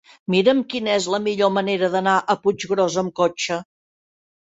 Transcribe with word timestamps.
Mira'm 0.33 0.61
quina 0.69 0.95
és 0.99 1.07
la 1.15 1.19
millor 1.25 1.51
manera 1.57 1.89
d'anar 1.95 2.15
a 2.19 2.37
Puiggròs 2.47 2.97
amb 3.03 3.13
cotxe. 3.21 3.59